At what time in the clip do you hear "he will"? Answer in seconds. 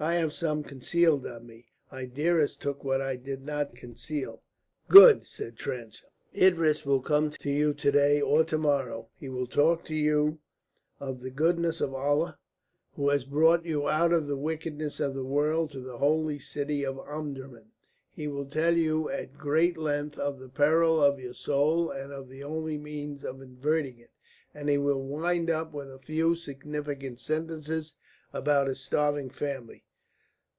9.20-9.46, 18.10-18.46, 24.68-25.04